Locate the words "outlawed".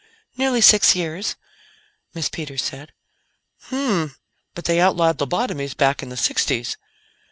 4.81-5.19